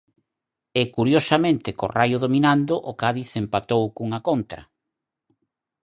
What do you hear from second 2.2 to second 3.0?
dominando, o